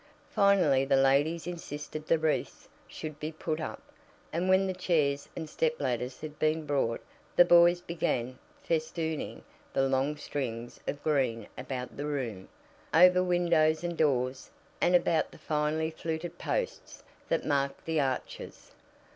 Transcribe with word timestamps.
Finally 0.31 0.83
the 0.83 0.95
ladies 0.95 1.45
insisted 1.45 2.07
the 2.07 2.17
wreaths 2.17 2.67
should 2.87 3.19
be 3.19 3.31
put 3.31 3.59
up, 3.59 3.83
and 4.33 4.49
when 4.49 4.65
the 4.65 4.73
chairs 4.73 5.29
and 5.35 5.47
stepladders 5.47 6.19
had 6.21 6.39
been 6.39 6.65
brought 6.65 7.03
the 7.35 7.45
boys 7.45 7.81
began 7.81 8.39
festooning 8.63 9.43
the 9.73 9.87
long 9.87 10.17
strings 10.17 10.79
of 10.87 11.03
green 11.03 11.45
about 11.55 11.95
the 11.97 12.05
room, 12.07 12.49
over 12.91 13.21
windows 13.21 13.83
and 13.83 13.95
doors, 13.95 14.49
and 14.81 14.95
about 14.95 15.29
the 15.29 15.37
finely 15.37 15.91
fluted 15.91 16.39
posts 16.39 17.03
that 17.29 17.45
marked 17.45 17.85
the 17.85 17.99
arches. 17.99 18.71